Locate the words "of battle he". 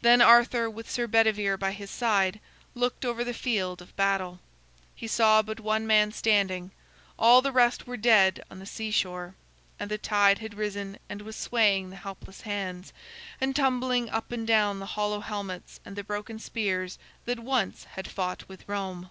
3.82-5.06